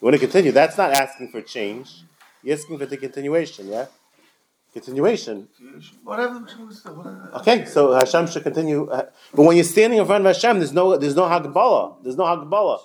[0.00, 0.52] You want to continue.
[0.52, 2.02] That's not asking for change.
[2.42, 3.86] You're asking for the continuation, yeah?
[4.74, 5.48] Continuation.
[6.02, 6.44] Whatever.
[7.36, 8.88] Okay, so Hashem should continue.
[8.90, 12.02] uh, But when you're standing in front of Hashem, there's no there's no Hagbala.
[12.02, 12.80] There's no Hagbala.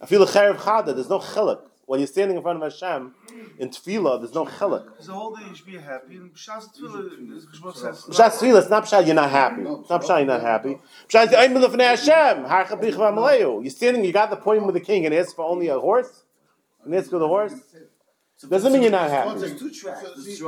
[0.00, 0.94] I feel a cherev chada.
[0.94, 1.67] There's no chiluk.
[1.88, 3.14] When you're standing in front of Hashem
[3.58, 4.84] in tefillah, there's no chiluk.
[5.00, 6.16] So whole day you should be happy.
[6.16, 8.04] And Pshat Tefillah says.
[8.10, 8.60] Pshat tefillah.
[8.60, 9.06] It's not pshat.
[9.06, 9.62] You're not happy.
[9.62, 10.18] It's not pshat.
[10.18, 10.76] You're not happy.
[11.08, 12.44] Pshat is I'm lefnei Hashem.
[12.44, 13.62] Harcha bich v'amaleu.
[13.62, 14.04] You're standing.
[14.04, 16.24] You got the point with the king, and ask for only a horse.
[16.84, 17.54] And ask for the horse.
[18.46, 19.38] Doesn't mean you're not happy.
[19.40, 20.02] There's two tracks.
[20.02, 20.42] So, There's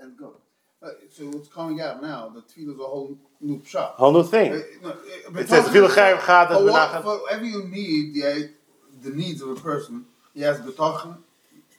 [0.00, 0.36] and go.
[0.82, 2.30] Uh, so what's coming out now?
[2.30, 3.90] The tefillah is a whole new pshat.
[3.96, 4.52] Whole new Uh, thing.
[4.82, 4.94] no, uh,
[5.40, 7.04] It says talking- tefillah cherev chada for what- v'nachat.
[7.04, 8.38] Whatever you need, yeah,
[9.02, 11.18] the needs of a person, he has betachin,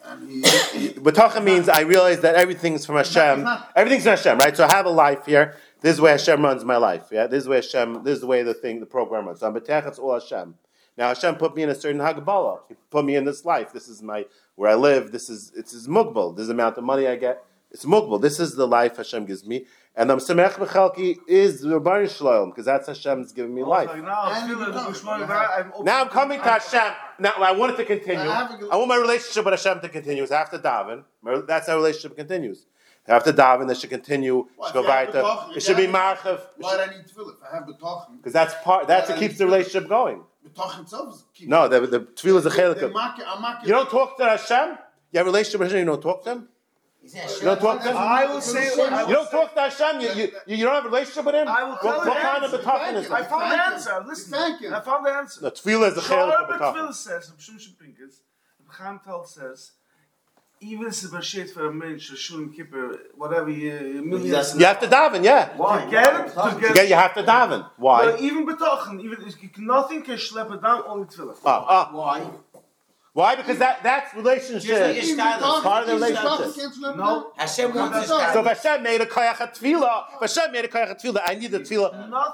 [0.03, 0.41] and he.
[0.77, 3.47] he B'tacha means I realize that everything's from Hashem.
[3.75, 4.55] Everything's from Hashem, right?
[4.55, 5.55] So I have a life here.
[5.81, 7.07] This is the way Hashem runs my life.
[7.11, 8.03] Yeah, this is the way Hashem.
[8.03, 9.39] This is the way the thing, the program runs.
[9.39, 9.55] So I'm.
[9.55, 10.55] It's all Hashem.
[10.97, 12.59] Now Hashem put me in a certain hagabala.
[12.69, 13.73] He put me in this life.
[13.73, 15.11] This is my where I live.
[15.11, 16.35] This is it's is mugbal.
[16.35, 17.43] This is the amount of money I get.
[17.71, 18.21] It's mugbal.
[18.21, 19.65] This is the life Hashem gives me.
[19.93, 23.89] And I'm samech b'chalki is the Bar Shalom because that's Hashem's giving me life.
[23.97, 24.93] Now, And Tefillah, you don't.
[24.95, 26.93] Geshbot, I'm open- Now I'm coming to Hashem.
[27.19, 28.19] Now I want it to continue.
[28.29, 30.25] I have a- I want my relationship with Hashem to continue.
[30.25, 31.03] So I have to daven.
[31.45, 32.65] That's how relationship continues.
[33.05, 33.69] I have to daven.
[33.69, 34.47] It should continue.
[34.55, 35.57] Well, Should go if you weiter.
[35.57, 36.39] It should be you have- marchav.
[36.57, 37.33] Why do I need tefillah?
[37.33, 38.87] If I have betachin, Because that's part.
[38.87, 40.23] That's what keeps the relationship going.
[40.47, 41.49] betachin itself is keeping.
[41.49, 42.75] No, the the tefillah is a chelik.
[42.75, 44.77] They're of- market- I'm market- You don't talk to Hashem.
[45.11, 45.79] You have a relationship with Hashem.
[45.85, 46.47] You don't talk to him.
[47.01, 47.97] He's not You don't talk to him.
[47.97, 48.67] I will say.
[48.79, 50.01] I You will don't talk to Hashem.
[50.01, 51.47] You, you, you don't have a relationship with him.
[51.47, 54.03] I will What, tell what you kind of the betachin is I found the answer.
[54.07, 54.73] Listen, Thank you.
[54.73, 55.41] I found the answer.
[55.41, 56.93] The tefillah is a chelik Shor of Tefillah betachin.
[56.93, 58.21] says, Shum Shum Pinkers,
[58.67, 59.71] Chaim Tal says,
[60.63, 64.55] even if it's bashit for a mensch, a shul Kippur, whatever you, millions.
[64.55, 65.23] You have to daven.
[65.23, 65.45] Yeah.
[65.47, 67.67] To get it, to get Again, you have to daven.
[67.77, 68.05] Why?
[68.11, 69.17] But even betochen, even
[69.65, 71.35] nothing can schlep it down only tefillah.
[71.43, 71.89] Ah, ah.
[71.91, 72.29] Why?
[73.13, 73.35] Why?
[73.35, 74.69] Because that that's relationship.
[74.69, 75.63] Just like Even Stylus.
[75.63, 76.23] Part of the relationship.
[76.31, 77.33] betachin can't slip No.
[77.35, 80.67] Hashem wants his So So if Hashem made a koyach tefillah, if Hashem made a
[80.69, 81.91] koyach tefillah, I need the tefillah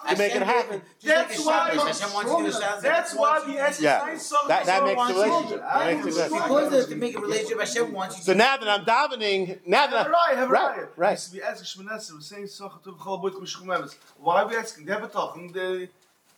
[0.09, 0.81] to make it happen.
[1.03, 4.17] That's why- Hashem wants you to do That's why the essence Yeah.
[4.17, 5.61] so That, that makes the relationship.
[5.61, 6.47] That makes the relationship.
[6.47, 8.37] Because to make a relationship, Hashem wants you So to.
[8.37, 10.87] now that I'm davening, now that I'm, right, have right, right.
[10.95, 11.29] right.
[11.33, 13.95] We ask Shmoneser, we're saying Socha to B'chol Boit Mishchumemes.
[14.19, 14.85] Why are we asking?
[14.85, 15.89] They have a talk, and they,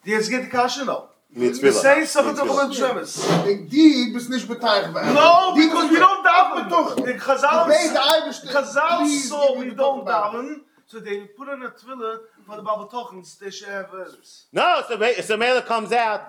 [0.05, 1.09] they has get the kasha now.
[1.31, 1.81] You need We're tefillah.
[1.81, 3.01] saying Socha You to need B'chol tefillah.
[3.01, 3.69] Mishchumemes.
[3.69, 6.69] Die bist nicht beteiligt bei No, because bist- we don't daven.
[6.69, 6.95] Doch.
[6.95, 10.05] The Die beide Chazal, Eibischte- Chazal Please saw we don't it.
[10.05, 14.05] daven, so they put in a tefillah for the Bible Tochens, they should have uh,
[14.51, 16.21] No, so Ma- so Mela comes out.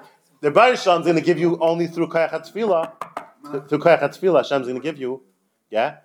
[0.42, 2.92] The Baruch is going to give you only through koyach tefillah.
[3.68, 5.22] Through koyach tefillah, Hashem's going to give you.
[5.70, 5.96] Yeah.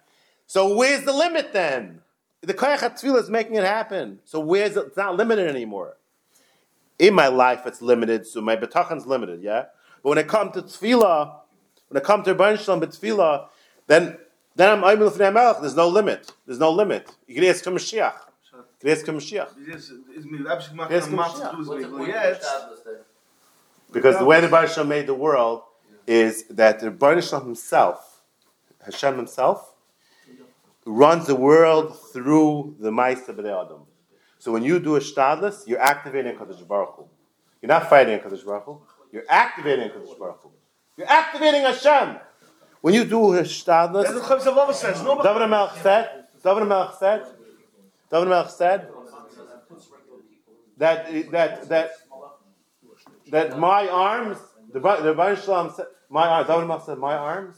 [0.48, 2.02] So where's the limit then?
[2.42, 4.20] The koyach tefillah is making it happen.
[4.24, 4.86] So where's it?
[4.88, 5.98] It's not limited anymore.
[7.00, 8.26] In my life, it's limited.
[8.26, 9.42] So my betachan's limited.
[9.42, 9.66] Yeah.
[10.02, 11.40] But when it comes to tefillah,
[11.90, 13.48] when it comes to Baruch Shalom tefillah,
[13.88, 14.18] then
[14.56, 15.62] then I'm I'm Lefnei Melech.
[15.62, 16.32] There's no limit.
[16.46, 17.10] There's no limit.
[17.28, 18.14] You can ask for Mashiach.
[18.54, 19.50] You can ask for Mashiach.
[19.68, 21.52] Is is mir absch gemacht Yes, am Matz Mashiach.
[21.56, 22.44] du is What's the mir point of jetzt.
[22.46, 22.96] Shabbos then?
[23.92, 25.64] Because the way the Baruch Shalom made the world
[26.08, 28.22] is that the Baruch Shalom himself,
[28.86, 29.74] Hashem himself,
[30.86, 33.85] runs the world through the Maisa B'nai Adam.
[34.46, 37.06] So when you do a shtadlis, you're activating Kadosh Baruch Hu.
[37.64, 38.80] You're not fighting Kadosh Baruch Hu.
[39.12, 40.52] You're activating Kadosh Baruch Hu.
[40.98, 42.20] You're activating Hashem.
[42.80, 45.02] When you do a That's what shtadlis, Chaim says.
[45.02, 47.26] No, David Melch said, David Melch said,
[48.12, 48.88] David Melch said
[50.78, 51.92] that that that
[53.32, 54.38] that my arms,
[54.72, 56.48] the the Shalom said, my arms.
[56.48, 57.56] David Melch said, my arms.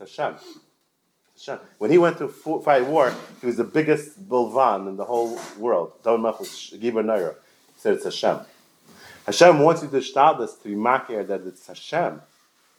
[0.00, 0.40] It's Hashem.
[1.78, 5.92] When he went to fight war, he was the biggest bulvan in the whole world.
[6.04, 7.34] David Melch was Naira.
[7.76, 8.40] Said it's Hashem.
[9.26, 12.20] Hashem wants you to this to be makir that it's Hashem,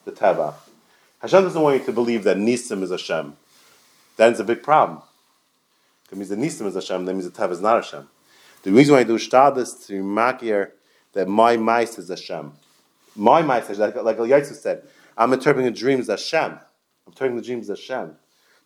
[0.06, 0.54] the Teva.
[1.19, 3.36] Hashem doesn't want you to believe that Nisim is Hashem.
[4.17, 5.02] Then it's a big problem.
[6.12, 8.08] It means that Nisim is Hashem, that means the Tev is not Hashem.
[8.63, 10.71] The reason why I do Shtad is to makir
[11.13, 12.52] that my mice is Hashem.
[13.15, 14.84] My mice is, like, like Eliyahu said,
[15.17, 16.52] I'm interpreting the dreams as Hashem.
[16.52, 16.60] I'm
[17.08, 18.15] interpreting the dreams as Hashem.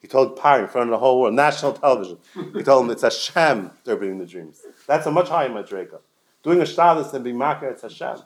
[0.05, 2.19] He told Pari in front of the whole world, national television.
[2.53, 4.61] He told him it's Hashem interpreting the dreams.
[4.85, 5.97] That's a much higher madrega.
[6.43, 8.17] Doing a Shtad is being be makir, it's Hashem.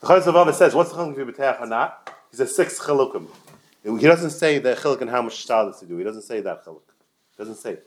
[0.00, 2.16] The Chovos Halevavos says, what's the chiluk if you b'teach or not?
[2.30, 3.26] He says six chilukim.
[3.84, 5.98] He doesn't say the chiluk and how much shtadlis to do.
[5.98, 6.80] He doesn't say that chiluk.
[7.36, 7.72] He doesn't say.
[7.72, 7.86] It.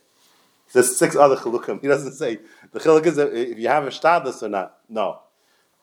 [0.67, 1.81] He says six other chilukim.
[1.81, 2.37] He doesn't say
[2.73, 4.77] the chiluk is uh, if you have a shtadlis or not.
[4.87, 5.21] No.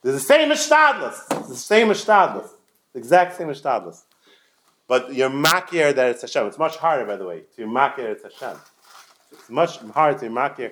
[0.01, 0.71] They're the same as.
[0.71, 2.05] It's the same as.
[2.05, 2.49] The
[2.95, 4.05] exact same as.
[4.87, 6.47] But you're makir that it's Hashem.
[6.47, 8.57] It's much harder, by the way, to makir it's Hashem.
[9.31, 10.71] It's much harder to makir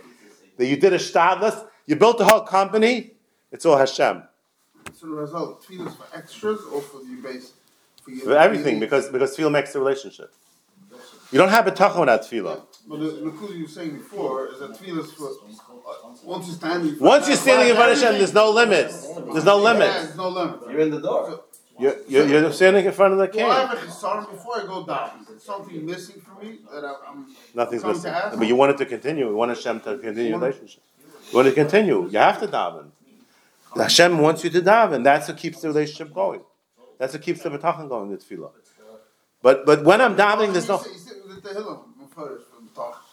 [0.58, 3.12] that you did a shtadlis, you built a whole company,
[3.52, 4.24] it's all Hashem.
[4.94, 7.54] So the result, tefillas for extras or for the base?
[8.04, 10.32] For, your, For everything, because because tefillah makes the relationship.
[11.32, 12.62] You don't have a tachon without tefillah.
[12.88, 17.00] But the Nakud you were saying before is that tefillas for uh, once you're standing.
[17.00, 19.08] Once you're standing in front of Hashem, there's no limits.
[19.08, 20.04] There's no Yeah, limits.
[20.04, 20.60] there's no limit.
[20.70, 21.44] You're in the door.
[21.82, 23.68] You're, you're, you're standing in front of the Well, I king.
[23.68, 25.26] have a chisaron before I go down.
[25.40, 27.26] Something missing for me that I, I'm.
[27.56, 28.14] Nothing's missing.
[28.38, 29.28] But you want it to continue.
[29.30, 30.84] You want Hashem to continue your relationship.
[31.32, 32.08] You want it to continue.
[32.10, 32.88] You have to daven.
[33.76, 35.04] Hashem wants you to daven.
[35.04, 36.42] That's what keeps the relationship going.
[37.00, 38.52] That's what keeps the betachan going, the tefillah.
[39.42, 41.80] But but when I'm davening, there's no You sit with the Tehillim
[42.16, 43.04] first for the talk.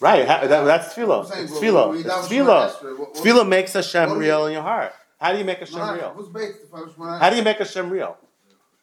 [0.00, 0.26] right.
[0.26, 1.22] that- that's tefillah.
[1.40, 2.00] It's tefillah.
[2.00, 2.70] It's tefillah.
[2.70, 4.92] Shemona Esrei, what- what- Tefillah makes Hashem real in your heart.
[5.18, 6.12] How do you make Hashem real?
[6.16, 7.20] Who's based the first one?
[7.20, 8.16] How do you make Hashem real?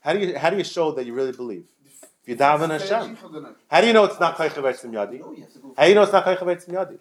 [0.01, 1.65] How do you how do you show that you really believe?
[2.23, 3.17] If you daven Hashem.
[3.69, 5.21] How do you know it's not Koycha Beitzim Yadi?
[5.77, 6.99] How do you know it's not Koycha Beitzim Yadi?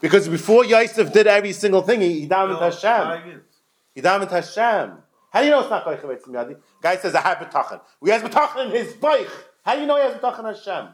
[0.00, 3.40] Because before Yosef did every single thing, he, he davened to Hashem.
[3.94, 4.98] He davened to Hashem.
[5.30, 6.56] How do you know it's not Koycha Beitzim Yadi?
[6.82, 7.80] Guy says, I have B'tachan.
[8.04, 9.30] He has B'tachan in his bike.
[9.64, 10.88] How do you know he has B'tachan Hashem?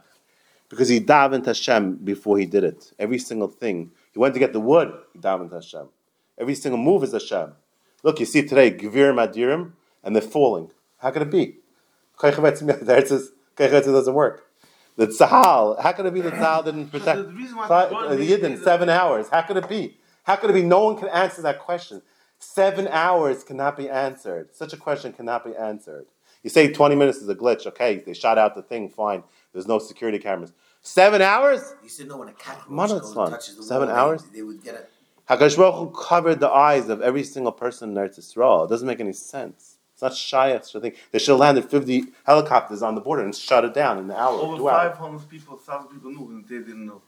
[0.69, 2.93] Because he davened to Hashem before he did it.
[2.99, 3.91] Every single thing.
[4.13, 5.89] He went to get the wood, he davened to Hashem.
[6.39, 7.55] Every single move is Hashem.
[8.03, 9.73] Look, you see today, Gevir Madirim,
[10.05, 10.71] and they're falling.
[10.99, 11.57] How could it be?
[12.17, 12.81] Koycha Beitzim Yadi.
[12.81, 14.47] There it says, Koycha Beitzim doesn't work.
[14.97, 18.15] The Tzahal, how could it be the Tzahal didn't protect the reason why the uh,
[18.15, 19.29] the Yidden seven hours?
[19.29, 19.97] How could it be?
[20.25, 20.63] How could it be?
[20.63, 22.03] No one can answer that question.
[22.39, 24.55] Seven hours cannot be answered.
[24.55, 26.07] Such a question cannot be answered.
[26.43, 29.25] You say 20 minutes is a glitch, okay, they shot out the thing, fine.
[29.53, 30.53] There's no security cameras.
[30.83, 31.75] Seven hours?
[31.83, 34.23] You said no when a cockroach Mother goes and touches the seven wall, hours?
[34.25, 34.91] They, they would get it.
[35.29, 38.67] HaKadosh Baruch Hu covered the eyes of every single person in Eretz Yisrael.
[38.67, 39.77] It doesn't make any sense.
[39.93, 40.93] It's not shy such a thing.
[41.11, 44.13] They should have landed 50 helicopters on the border and shut it down in an
[44.13, 47.03] hour, Over 500 people, 1,000 people knew, and they didn't know.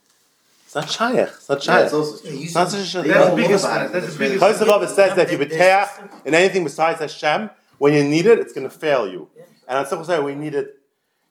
[0.67, 1.13] It's not shy.
[1.19, 3.03] It's not Yeah, it's also Yeah, It's not such a.
[3.09, 3.87] That's the biggest about one.
[3.87, 3.93] it.
[3.93, 7.01] That's the biggest Because of it says that if you There's- beteach in anything besides
[7.01, 9.29] Hashem, when you need it, it's going to fail you.
[9.67, 10.67] And on Simple Side, we needed.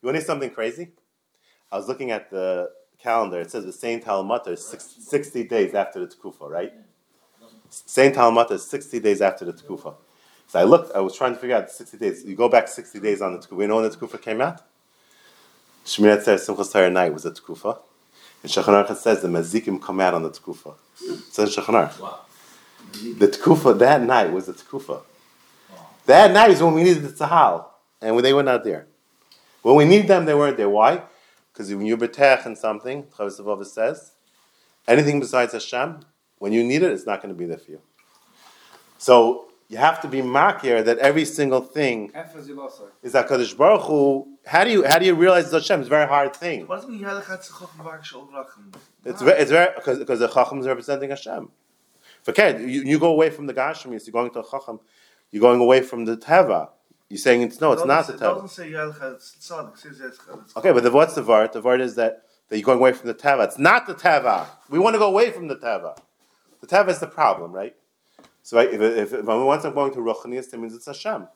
[0.02, 0.90] You want to hear something crazy?
[1.72, 3.40] I was looking at the calendar.
[3.40, 6.74] It says the Saint Talmud is six- 60 days after the Tekufa, right?
[7.70, 9.96] Saint Talmud is 60 days after the Tekufa.
[10.48, 12.24] So I looked, I was trying to figure out 60 days.
[12.26, 13.62] You go back 60 days on the Tekufa.
[13.62, 14.62] You know when the Tekufa came out?
[15.86, 17.80] Shemirat says Simchas Torah night was the Tekufa.
[18.42, 20.34] And Aruch says the Mazikim come out on the.
[20.34, 20.76] So
[21.44, 22.20] in Shulchan Aruch.
[23.20, 25.02] The Tekufa, that night was the Tekufa.
[26.06, 27.66] That night is when we needed the Tzahal.
[28.02, 28.88] And when they were not there.
[29.62, 30.70] When we need them, they weren't there.
[30.70, 31.02] Why?
[31.60, 34.14] Because when you're betech in something, Chovos Halevavos says,
[34.88, 36.00] anything besides Hashem,
[36.38, 37.82] when you need it, it's not going to be there for you.
[38.98, 42.92] So you have to be makir that every single thing Efra Zilosar.
[43.04, 44.38] is HaKadosh Baruch Hu.
[44.46, 45.82] How do you how do you realize it's Hashem?
[45.82, 46.66] It's a very hard thing.
[46.66, 48.74] Was mir jeder hat sich auf den Wagen schon overlachen.
[49.04, 51.52] It's very, it's very because because the Chacham is representing Hashem.
[52.24, 54.80] Forget you, you go away from the Gashmis, you're going to a Chacham,
[55.30, 56.70] you're going away from the Teva.
[57.10, 60.14] You're saying it's no, it's not the It doesn't say jeder it says jeder
[60.56, 61.54] Okay, but the, what's the vart?
[61.54, 63.44] The vart is that, that you're going away from the Tava.
[63.44, 64.48] It's not the Tava.
[64.70, 65.96] We want to go away from the Tava.
[66.62, 67.76] The Tava is the problem, right?
[68.44, 71.24] So right, if, if, if once I'm going to Ruchanias, it means it's Hashem.
[71.24, 71.30] It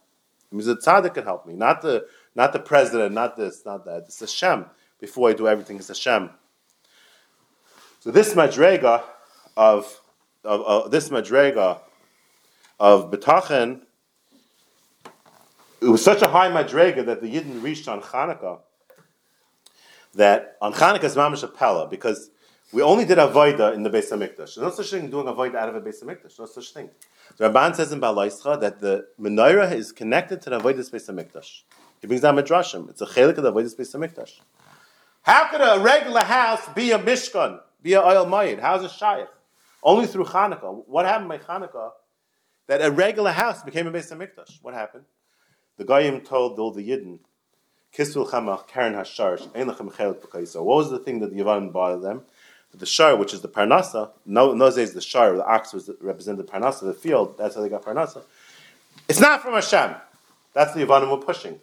[0.52, 2.06] means the tzaddik can help me, not the
[2.36, 4.04] not the president, not this, not that.
[4.06, 4.66] It's Hashem.
[5.00, 6.30] Before I do everything, it's Hashem.
[8.00, 9.04] So this madrega
[9.58, 10.02] of
[10.44, 11.80] of, of this madrega
[12.80, 13.82] of betachen
[15.84, 18.60] it was such a high madrega that the Yidden reached on Hanukkah
[20.14, 22.30] that on Hanukkah is mamish a pella because
[22.72, 24.56] we only did avoida in the Beis Hamikdash.
[24.56, 26.40] There's no such thing doing avoida out of a Beis Hamikdash.
[26.40, 26.90] No such thing.
[27.38, 31.64] The Ramban says in Beha'aloscha that the menorah is connected to the avodas Beis Hamikdash.
[32.00, 32.90] He brings down midrashim.
[32.90, 34.40] It's a chelik of the avodas Beis Hamikdash.
[35.24, 38.60] How could a regular house be a mishkan, be a oil mayid?
[38.60, 39.28] How's it shaykh?
[39.82, 40.84] Only through Hanukkah.
[40.88, 41.92] What happened by Hanukkah?
[42.68, 44.60] That a regular house became a Beis Hamikdash.
[44.62, 45.06] What happened?
[45.78, 47.20] The Goyim told all the Yidden,
[47.96, 50.64] Kisvil chamach karen hasharish ein lechem chelik b'kaisa.
[50.64, 52.24] What was the thing that the Yavanim bothered them?
[52.76, 55.92] The shar, which is the parnasa, no, in those days the shar, the ox was
[56.02, 57.38] represented parnasa, the field.
[57.38, 58.24] That's how they got parnasa.
[59.08, 59.96] It's not from Hashem.
[60.54, 61.60] That's the Yavanim were pushing,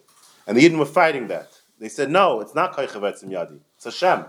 [0.47, 1.59] and the Yidden were fighting that.
[1.79, 3.59] They said, no, it's not koichavetzim yadi.
[3.75, 4.25] It's Hashem.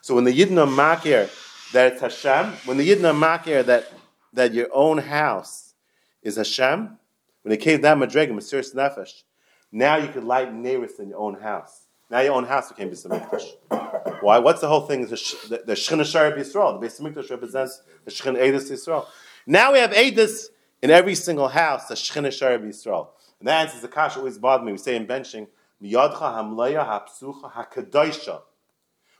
[0.00, 1.28] So when the Yidden are makir
[1.72, 3.92] that it's Hashem, when the Yidden are makir that
[4.32, 5.74] that your own house
[6.22, 6.98] is Hashem,
[7.46, 9.22] when it came down Madrega, Mesiris Nefesh,
[9.70, 11.86] now you could light Neris in your own house.
[12.10, 14.20] Now your own house became Beis Hamikdash.
[14.20, 14.40] Why?
[14.40, 15.06] What's the whole thing?
[15.06, 16.80] The, sh- the, the Shechina Shar Yisrael.
[16.80, 19.06] The Beis Hamikdash represents the Shechina Edis Yisrael.
[19.46, 20.46] Now we have Edis
[20.82, 23.10] in every single house, the Shechina Shar Yisrael.
[23.38, 24.72] And that answers the kasha always bothered me.
[24.72, 25.46] We say in benching,
[25.80, 28.42] Miyadcha Hamleya Hapsucha Hakadoisha.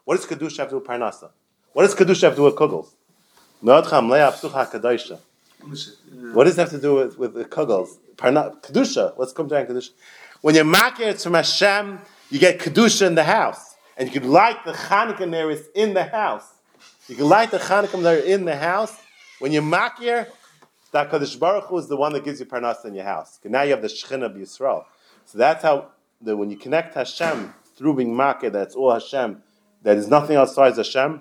[0.05, 1.31] What does Kedusha have to do with Parnasa?
[1.75, 2.89] What does Kedusha have to do with Kugels?
[3.63, 5.21] Miyadcha Hamleya Hapsucha Hakadoisha.
[6.33, 7.99] What does it have to do with, with the kugels?
[8.17, 9.15] Parna, kedusha.
[9.19, 9.91] Let's come down to kedusha.
[10.41, 12.01] When you're makir from Hashem,
[12.31, 16.05] you get kedusha in the house, and you can light the Chanukah neris in the
[16.05, 16.55] house.
[17.09, 18.97] You can light the Chanukah there in the house.
[19.39, 20.29] When you're makir,
[20.93, 23.39] that Kadosh Baruch Hu is the one that gives you parnasa in your house.
[23.45, 24.85] Now you have the Shechina of Yisrael.
[25.25, 25.89] So that's how
[26.21, 29.43] the, when you connect Hashem through being makir, that's all Hashem.
[29.83, 31.21] That is nothing outside Hashem.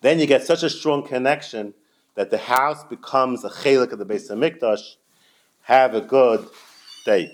[0.00, 1.74] Then you get such a strong connection
[2.14, 4.96] that the house becomes a chelik of the Beis Hamikdash.
[5.68, 6.48] Have a good
[7.04, 7.30] day.